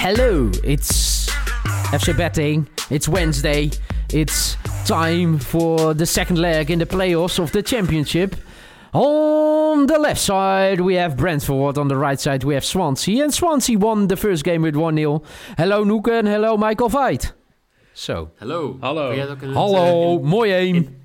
[0.00, 1.26] Hello, it's
[1.92, 2.66] FC Betting.
[2.90, 3.70] It's Wednesday.
[4.12, 4.56] It's
[4.86, 8.36] time for the second leg in the playoffs of the championship.
[8.92, 11.76] On the left side, we have Brentford.
[11.78, 13.22] On the right side, we have Swansea.
[13.24, 15.22] And Swansea won the first game with 1 0.
[15.56, 17.34] Hello, Noeke, and hello, Michael Veit.
[17.92, 18.30] Zo.
[18.38, 18.76] Hallo.
[18.80, 19.06] Hallo.
[19.08, 20.96] Kan jij het ook in Hallo, eh, in- mooi één.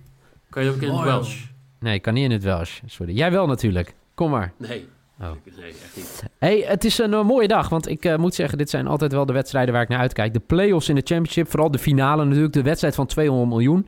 [0.49, 1.43] kan je het ook in het Mooi, Welsh?
[1.79, 2.79] Nee, ik kan niet in het Welsh.
[2.85, 3.13] Sorry.
[3.15, 3.93] Jij wel natuurlijk.
[4.15, 4.53] Kom maar.
[4.57, 4.87] Nee.
[5.23, 5.31] Oh.
[5.59, 6.23] Nee, echt niet.
[6.37, 9.11] Hey, het is een eh, mooie dag, want ik eh, moet zeggen, dit zijn altijd
[9.11, 10.33] wel de wedstrijden waar ik naar uitkijk.
[10.33, 13.87] De playoffs in de championship, vooral de finale natuurlijk, de wedstrijd van 200 miljoen.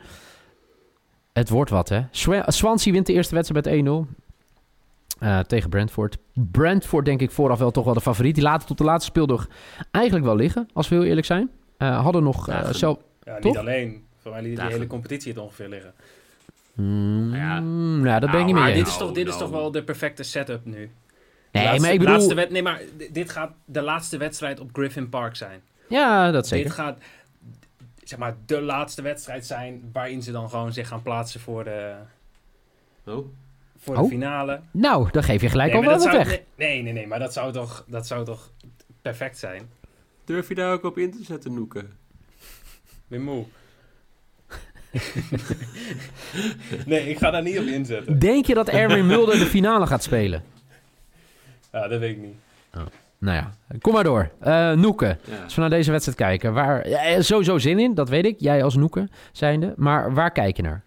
[1.34, 2.02] Het wordt wat, hè.
[2.12, 4.08] Swa- Swansea wint de eerste wedstrijd met 1-0
[5.20, 6.18] eh, tegen Brentford.
[6.34, 8.36] Brentford denk ik vooraf wel toch wel de favoriet.
[8.36, 9.48] Die laten tot de laatste speeldag
[9.92, 11.50] eigenlijk wel liggen, als we heel eerlijk zijn.
[11.78, 12.76] Eh, hadden nog goed.
[12.76, 12.98] zelf...
[13.24, 13.58] Ja, niet Toch?
[13.58, 14.04] alleen.
[14.22, 15.94] Voor mij liet die hele competitie het ongeveer liggen.
[16.74, 17.60] Mm, ja.
[17.60, 19.50] nou, dat ben ik Nou, niet maar meer dit is, toch, dit is Nou, toch
[19.60, 20.90] wel de perfecte setup nu.
[21.56, 22.14] Nee, Laatste- maar ik bedoel...
[22.16, 25.62] Laatste wed- nee, maar dit gaat de laatste wedstrijd op Griffin Park zijn.
[25.90, 26.66] Ja, dat zeker.
[26.66, 26.98] Dit gaat
[28.04, 31.94] zeg maar de laatste wedstrijd zijn waarin ze dan gewoon zich gaan plaatsen voor de,
[33.06, 33.26] Oh.
[33.78, 34.02] voor Oh.
[34.04, 34.60] de finale.
[34.72, 36.40] Nou, dan geef je gelijk nee, al wel dat wat zou, weg.
[36.56, 38.52] nee, nee, nee, nee, maar dat zou toch, dat zou toch
[39.02, 39.70] perfect zijn.
[40.26, 41.86] Durf je daar ook op in te zetten, Noeke?
[43.08, 43.46] Weer moe.
[46.86, 48.20] nee, ik ga daar niet op inzetten.
[48.20, 50.44] Denk je dat Erwin Mulder de finale gaat spelen?
[51.76, 52.36] Ja, dat weet ik niet.
[53.18, 54.32] Nou ja, kom maar door.
[54.40, 55.44] Eh Noeke, Ja.
[55.44, 56.54] als we naar deze wedstrijd kijken.
[56.54, 58.40] Waar, ja, eh, sowieso zin in, dat weet ik.
[58.40, 59.74] Jij als Noeke zijnde.
[59.78, 60.84] Maar waar kijk je naar?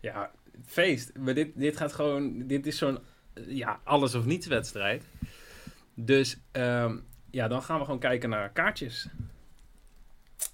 [0.00, 0.30] Ja,
[0.66, 1.12] feest.
[1.18, 2.46] Maar dit, dit gaat gewoon...
[2.46, 2.98] Dit is zo'n
[3.34, 5.04] eh, ja, alles of niets wedstrijd.
[5.94, 6.96] Dus ehm,
[7.30, 9.08] ja, dan gaan we gewoon kijken naar kaartjes.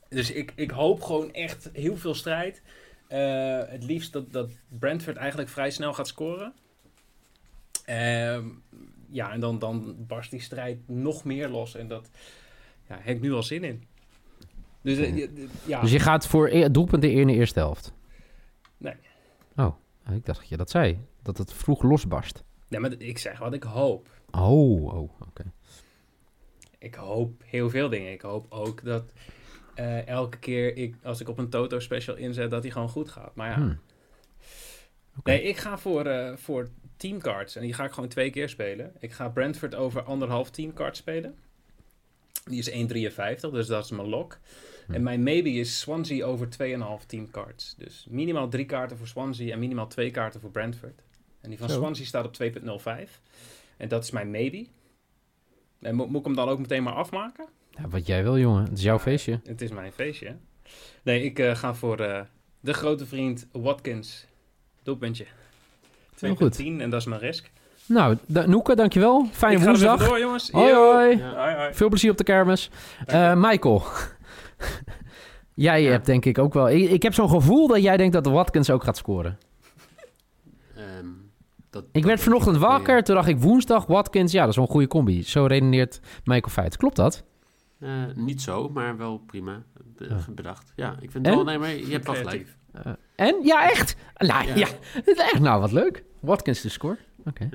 [0.09, 2.63] Dus ik, ik hoop gewoon echt heel veel strijd.
[3.09, 6.53] Eh, het liefst dat, dat Brentford eigenlijk vrij snel gaat scoren.
[7.85, 8.45] Ehm,
[9.11, 11.75] ja, en dan, dan barst die strijd nog meer los.
[11.75, 12.11] En dat
[12.89, 13.85] ja, heb ik nu al zin in.
[14.83, 17.93] Dus eh, je- ja, Dus je gaat voor e- doelpunten in de eerste helft?
[18.77, 18.95] Nee.
[19.57, 19.75] Oh,
[20.15, 20.99] ik dacht dat je dat zei.
[21.23, 22.45] Dat het vroeg losbarst.
[22.69, 24.09] nee, maar ik zeg wat ik hoop.
[24.31, 25.53] Oh, oh oké.
[26.79, 28.13] Ik hoop heel veel dingen.
[28.13, 29.13] Ik hoop ook dat
[29.75, 33.09] eh, elke keer ik, als ik op een Toto special inzet, dat hij gewoon goed
[33.09, 33.35] gaat.
[33.35, 33.79] Maar ja, Hmm.
[35.19, 35.31] Oké.
[35.31, 37.57] nee, ik ga voor, eh, voor teamcards.
[37.57, 38.93] En die ga ik gewoon twee keer spelen.
[38.99, 41.37] Ik ga Brentford over anderhalf teamcard spelen.
[42.45, 44.39] Die is 1,53, dus dat is mijn lock.
[44.87, 44.95] Hm.
[44.95, 46.49] En mijn maybe is Swansea over
[47.01, 47.75] 2,5 teamcards.
[47.77, 51.03] Dus minimaal drie kaarten voor Swansea en minimaal twee kaarten voor Brentford.
[51.41, 51.77] En die van Zo.
[51.77, 53.21] Swansea staat op 2,05.
[53.77, 54.67] En dat is mijn maybe.
[55.81, 57.47] En mo- moet ik hem dan ook meteen maar afmaken?
[57.71, 58.65] Ja, wat jij wil, jongen.
[58.65, 59.41] Het is jouw feestje.
[59.45, 60.37] Het is mijn feestje.
[61.03, 62.21] Nee, ik eh, ga voor eh,
[62.61, 64.27] de grote vriend Watkins.
[64.83, 65.27] Doelpuntje.
[66.27, 66.59] 2,10 goed.
[66.59, 67.51] en dat is mijn risk.
[67.87, 69.29] Nou, da Noeke, dankjewel.
[69.33, 70.09] Fijne ik ga even woensdag.
[70.09, 70.51] door, jongens.
[70.51, 71.17] Hoi, hoi.
[71.19, 71.35] Ja.
[71.35, 71.75] Hoi, hoi.
[71.75, 72.71] Veel plezier op de kermis.
[73.07, 73.83] Eh, Michael.
[75.55, 76.71] jij hebt denk ik ook wel...
[76.71, 79.39] Ik, ik heb zo'n gevoel dat jij denkt dat Watkins ook gaat scoren.
[80.77, 81.07] Ehm,
[81.71, 84.71] dat, Ik werd vanochtend wakker, toen dacht ik woensdag, Watkins, ja, dat is wel een
[84.71, 85.23] goede combi.
[85.23, 86.77] Zo redeneert Michael Feit.
[86.77, 87.25] Klopt dat?
[87.81, 89.63] Eh, niet zo, maar wel prima
[90.29, 90.73] bedacht.
[90.77, 91.35] Ja, ik vind En?
[91.35, 91.45] wel...
[91.45, 92.57] Nee, maar je hebt wel gelijk.
[92.73, 93.37] Eh, en?
[93.43, 93.97] Ja, echt?
[94.17, 94.55] Nou, ja.
[94.55, 94.67] Ja.
[94.81, 96.05] Het is echt nou wat leuk.
[96.21, 96.99] Watkins de score.
[97.25, 97.49] Oké.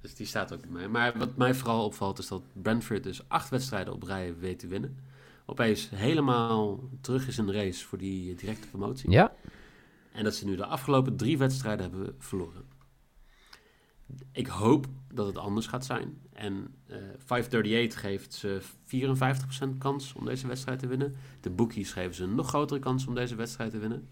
[0.00, 0.88] Dus die staat ook bij mij.
[0.88, 4.66] Maar wat mij vooral opvalt is dat Brentford dus acht wedstrijden op rij weet te
[4.66, 4.98] winnen.
[5.46, 9.10] Opeens helemaal terug is in de race voor die directe promotie.
[9.10, 9.32] Ja,
[10.12, 12.62] En dat ze nu de afgelopen drie wedstrijden hebben verloren.
[14.32, 16.20] Ik hoop dat het anders gaat zijn.
[16.32, 21.14] En eh 538 geeft ze 54% kans om deze wedstrijd te winnen.
[21.40, 24.08] De bookies geven ze een nog grotere kans om deze wedstrijd te winnen.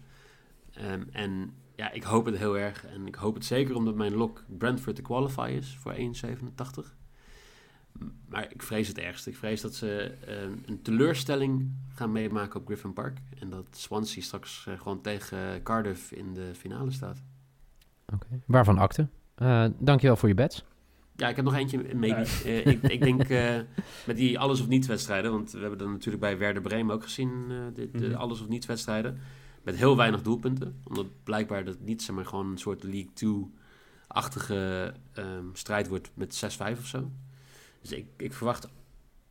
[0.73, 2.85] Ehm, en ja, ik hoop het heel erg.
[2.85, 5.99] En ik hoop het zeker omdat mijn lock Brentford te qualify is voor 1,87.
[7.99, 9.29] M- Maar ik vrees het ergste.
[9.29, 13.17] Ik vrees dat ze eh, een teleurstelling gaan meemaken op Griffin Park.
[13.39, 17.21] En dat Swansea straks eh, gewoon tegen Cardiff in de finale staat.
[18.13, 18.27] oké.
[18.45, 19.07] Waarvan akte?
[19.35, 20.63] Eh dankjewel voor je bets.
[21.15, 22.25] Ja, ik heb nog eentje, maybe.
[22.45, 23.55] Eh, ik, ik denk eh,
[24.07, 27.03] met die alles of niets wedstrijden, want we hebben dat natuurlijk bij Werder Bremen ook
[27.03, 28.15] gezien, eh, de, de Mhm.
[28.15, 29.19] alles of niets wedstrijden.
[29.63, 34.93] Met heel weinig doelpunten, omdat blijkbaar dat niet zeg maar gewoon een soort League 2-achtige
[35.13, 37.11] ehm, strijd wordt met 6-5 of zo.
[37.81, 38.67] Dus ik, ik verwacht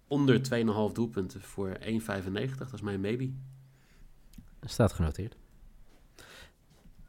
[0.09, 0.41] onder
[0.89, 2.57] 2,5 doelpunten voor 1,95.
[2.59, 3.31] Dat is mijn maybe.
[4.61, 5.37] Staat genoteerd.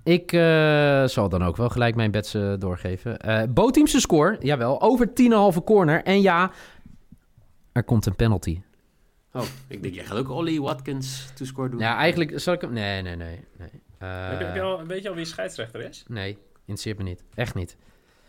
[0.04, 3.20] Ik eh, zal dan ook wel gelijk mijn bets eh, doorgeven.
[3.20, 5.10] Eh Boteamse score, jawel, over
[5.54, 6.04] 10,5 corner.
[6.04, 6.52] En ja,
[7.72, 8.62] er komt een penalty.
[9.34, 11.80] Oh, ik denk, jij gaat ook Ollie Watkins to score doen.
[11.80, 12.74] Ja, eigenlijk zal ik hem...
[12.74, 13.40] Nee, nee, nee.
[13.58, 13.70] nee.
[13.98, 16.04] Eh, Heb je, heb je al, weet je al wie scheidsrechter is?
[16.08, 17.24] Nee, interesseert me niet.
[17.34, 17.78] Echt niet.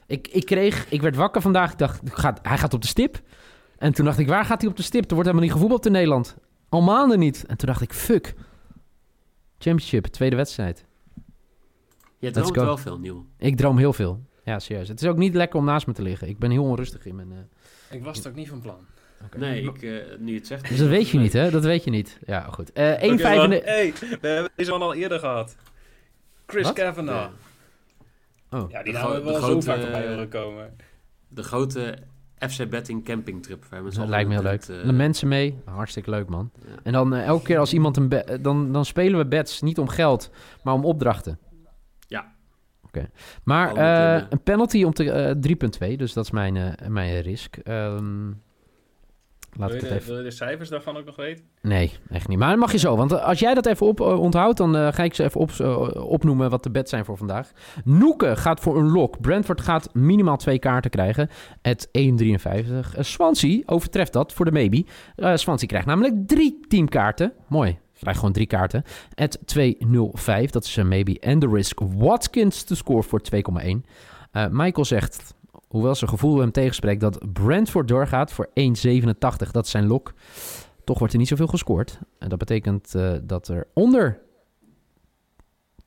[0.07, 0.91] Ik, ik kreeg...
[0.91, 1.73] Ik werd wakker vandaag.
[1.73, 3.21] Ik dacht, gaat, hij gaat op de stip.
[3.79, 5.03] En toen dacht ik, waar gaat hij op de stip?
[5.09, 6.37] Er wordt helemaal niet gevoetbald in Nederland.
[6.69, 7.45] Al maanden niet.
[7.47, 8.35] En toen dacht ik, fuck.
[9.59, 10.85] Championship, tweede wedstrijd.
[12.19, 13.27] Je droomt wel veel, Nieuw.
[13.39, 14.21] Ik droom heel veel.
[14.45, 14.89] Ja, serieus.
[14.89, 16.29] Het is ook niet lekker om naast me te liggen.
[16.29, 17.33] Ik ben heel onrustig in mijn...
[17.33, 18.87] eh, Ik was het ook niet van plan.
[19.37, 20.69] Nee, ik, eh, nu je het zegt...
[20.69, 21.51] Dus dat weet je niet, hè?
[21.51, 22.19] Dat weet je niet.
[22.27, 22.73] Ja, goed.
[22.73, 23.13] Eh 1,95...
[23.13, 23.51] Oké, man.
[23.51, 25.57] hey, we hebben deze man al eerder gehad.
[26.47, 26.73] Chris Wat?
[26.75, 27.31] Cavanaugh.
[28.51, 28.59] Ja.
[28.59, 30.77] Oh, Ja, die hebben we de wel zo grote, vaak voorbij eh, horen komen.
[31.29, 31.99] De grote
[32.49, 33.65] FC Betting campingtrip.
[33.95, 34.63] Dat lijkt me heel leuk.
[34.63, 35.59] eh, De mensen mee.
[35.65, 36.51] Hartstikke leuk, man.
[36.67, 36.75] ja.
[36.83, 38.09] En dan eh, elke keer als iemand een...
[38.09, 39.61] be- dan, dan spelen we bets.
[39.61, 40.31] Niet om geld,
[40.63, 41.39] maar om opdrachten.
[42.09, 42.33] Ja.
[42.85, 43.11] Oké.
[43.45, 45.11] Maar eh, een penalty om te...
[45.11, 45.97] eh 3,2.
[45.97, 47.57] Dus dat is mijn, eh, mijn risk.
[47.57, 48.31] Ehm,
[49.57, 50.15] laat Wil ik je, het de, even...
[50.15, 51.45] wil je de cijfers daarvan ook nog weten?
[51.61, 52.39] Nee, echt niet.
[52.39, 52.97] Maar dat mag je zo.
[52.97, 55.41] Want eh, als jij dat even op, eh, onthoudt, dan eh, ga ik ze even
[55.41, 55.51] op,
[55.97, 57.51] opnoemen wat de bets zijn voor vandaag.
[57.85, 59.21] Noeke gaat voor een lock.
[59.21, 61.29] Brentford gaat minimaal twee kaarten krijgen.
[61.63, 61.93] Het 1,53.
[61.95, 64.85] Uh, Swansea overtreft dat voor de maybe.
[65.17, 67.33] Swansea krijgt namelijk drie teamkaarten.
[67.49, 67.79] Mooi.
[67.99, 68.83] Krijgt gewoon drie kaarten.
[69.15, 70.51] Het 2,05.
[70.51, 71.19] Dat is een maybe.
[71.21, 71.81] En de risk.
[71.81, 73.85] Watkins te score voor 2,1.
[74.33, 75.35] Eh, Michael zegt,
[75.73, 79.51] hoewel zijn gevoel hem tegenspreekt, dat Brentford doorgaat voor 1,87.
[79.51, 80.13] Dat is zijn lock.
[80.85, 81.99] Toch wordt er niet zoveel gescoord.
[82.19, 84.21] En dat betekent eh, dat er onder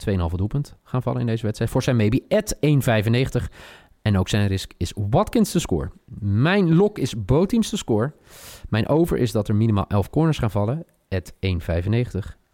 [0.09, 1.71] 2,5 doelpunt gaan vallen in deze wedstrijd.
[1.71, 2.55] Voor zijn maybe at
[3.41, 3.45] 1,95.
[4.01, 5.91] En ook zijn risk is Watkins te score.
[6.19, 8.13] Mijn lock is Boteams te score.
[8.69, 10.85] Mijn over is dat er minimaal 11 corners gaan vallen.
[11.09, 11.39] At 1,95.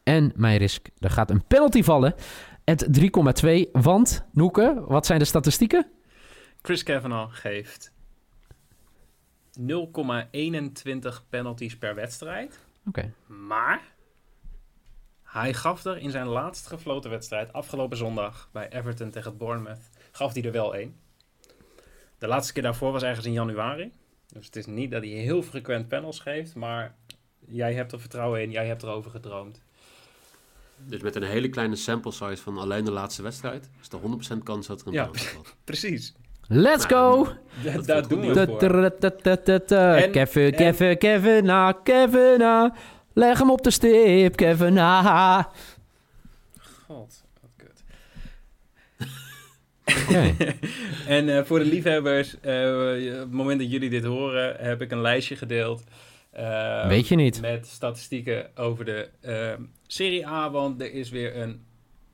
[0.03, 2.13] En mijn risk, er gaat een penalty vallen.
[2.65, 3.71] At 3,2.
[3.71, 5.87] Want, Noeke, wat zijn de statistieken?
[6.61, 7.91] Chris Cavanaugh geeft
[9.59, 9.65] 0,21
[11.29, 12.59] penalties per wedstrijd.
[12.87, 13.13] Oké.
[13.25, 13.81] Maar
[15.23, 20.33] hij gaf er in zijn laatst gefloten wedstrijd afgelopen zondag bij Everton tegen Bournemouth, gaf
[20.33, 20.95] hij er wel één.
[22.17, 23.91] De laatste keer daarvoor was ergens in januari.
[24.33, 26.95] Dus het is niet dat hij heel frequent panels geeft, maar
[27.39, 29.61] jij hebt er vertrouwen in, jij hebt erover gedroomd.
[30.77, 33.69] Dus met een hele kleine sample size van alleen de laatste wedstrijd...
[33.81, 35.01] is er 100% kans dat er een Ja.
[35.05, 35.55] penalty valt.
[35.63, 36.13] Precies.
[36.53, 37.23] Let's go!
[37.63, 38.59] Da- voelt daar goed doen we voor.
[40.03, 42.73] En- Kevin, en- Kevin, Kevin, na, Kevin, na.
[43.13, 45.51] Leg hem op de stip, Kevin, na.
[46.87, 47.83] God, wat kut.
[50.07, 50.33] Oké.
[51.07, 54.91] En eh, voor de liefhebbers, eh, op het moment dat jullie dit horen, heb ik
[54.91, 55.83] een lijstje gedeeld.
[56.31, 57.41] eh, Weet je niet.
[57.41, 59.09] Met statistieken over de
[59.87, 61.63] Serie A, want er is weer een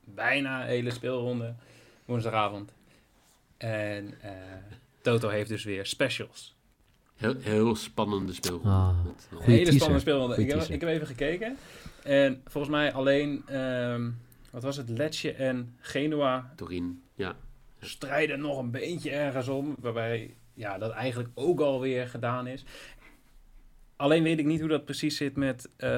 [0.06, 1.54] bijna hele speelronde
[2.06, 2.74] woensdagavond.
[3.58, 4.32] En eh,
[5.02, 6.56] Toto heeft dus weer specials.
[7.16, 8.70] Heel, heel spannende speelronde.
[8.70, 8.98] Ah.
[9.32, 9.74] Een hele teaser.
[9.74, 10.36] spannende speelronde.
[10.36, 10.74] Ik heb, teaser.
[10.74, 11.58] ik heb even gekeken.
[12.04, 14.10] En volgens mij alleen, ehm,
[14.52, 17.36] wat was het, Lecce en Genua Turin, ja.
[17.80, 19.76] strijden nog een beetje ergens om.
[19.80, 22.66] Waarbij ja, dat eigenlijk ook alweer gedaan is.
[23.96, 25.90] Alleen weet ik niet hoe dat precies zit met eh,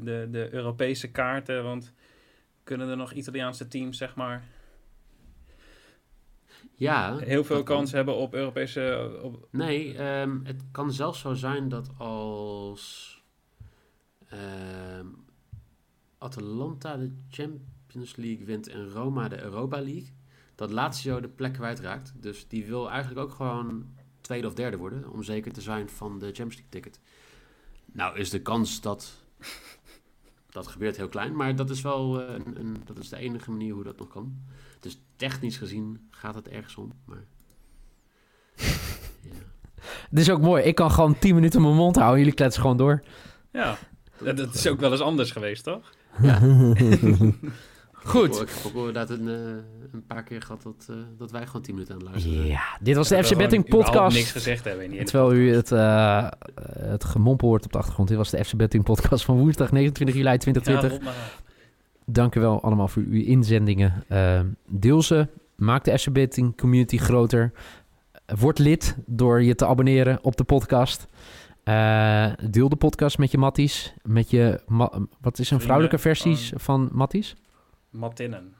[0.00, 1.64] de, de Europese kaarten.
[1.64, 1.92] Want
[2.64, 4.42] kunnen er nog Italiaanse teams, zeg maar,
[6.82, 7.16] Ja.
[7.18, 7.76] heel veel kan.
[7.76, 9.18] kans hebben op Europese.
[9.22, 13.10] Op, Nee, ehm, het kan zelfs zo zijn dat als
[14.28, 15.06] ehm,
[16.18, 20.12] Atalanta de Champions League wint en Roma de Europa League,
[20.54, 22.12] dat Lazio de plek kwijtraakt.
[22.16, 23.86] Dus die wil eigenlijk ook gewoon
[24.20, 27.00] tweede of derde worden, om zeker te zijn van de Champions League ticket.
[27.92, 29.24] Nou is de kans dat
[30.52, 33.50] dat gebeurt heel klein, maar dat is wel eh, een, een, dat is de enige
[33.50, 34.36] manier hoe dat nog kan.
[34.80, 37.24] Dus technisch gezien gaat het ergens om, maar...
[38.56, 39.30] ja.
[40.10, 40.62] Dit is ook mooi.
[40.62, 42.18] Ik kan gewoon 10 minuten mijn mond houden.
[42.18, 43.02] Jullie kletsen gewoon door.
[43.52, 43.78] ja,
[44.18, 45.92] dat, dat is ook wel eens anders geweest, toch?
[46.22, 46.40] Ja.
[48.04, 48.40] Goed.
[48.40, 49.34] Ik heb ook inderdaad een, eh,
[49.92, 52.62] een paar keer gehad dat, eh, dat wij gewoon 10 minuten aan het luisteren Ja,
[52.80, 54.16] dit was de FC Betting podcast.
[54.16, 56.28] niks gezegd hebben in Terwijl u het, eh,
[56.78, 58.08] het gemompel hoort op de achtergrond.
[58.08, 60.90] Dit was de FC Betting podcast van woensdag 29 juli Ja, 2020.
[60.90, 61.42] rot maar af.
[62.06, 64.04] Dank u wel allemaal voor uw inzendingen.
[64.08, 65.26] Eh, deel ze.
[65.56, 67.52] Maak de FC Betting community groter.
[68.38, 71.06] Word lid door je te abonneren op de podcast.
[71.64, 73.94] Eh, deel de podcast met je matties.
[74.02, 76.60] Met je, ma- wat is een vrouwelijke versies gewoon.
[76.60, 77.34] van matties?
[77.92, 78.54] Mattinnen.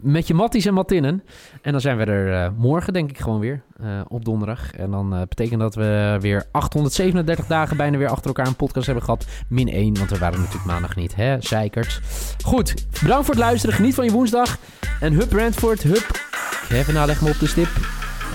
[0.00, 1.22] met je Matties en Mattinnen.
[1.62, 3.62] En dan zijn we er eh, morgen, denk ik, gewoon weer.
[3.80, 4.72] eh, op donderdag.
[4.72, 8.86] En dan eh, betekent dat we weer 837 dagen bijna weer achter elkaar een podcast
[8.86, 9.26] hebben gehad.
[9.48, 11.40] Min 1, want we waren natuurlijk maandag niet, hè?
[11.40, 12.00] Zeikert.
[12.44, 13.74] Goed, bedankt voor het luisteren.
[13.76, 14.58] Geniet van je woensdag.
[15.00, 16.26] En hup Brentford, hup.
[16.68, 17.68] Kevin, nou leg me op de stip.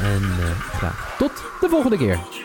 [0.04, 0.22] En
[0.72, 1.32] graag tot
[1.62, 2.43] de volgende keer.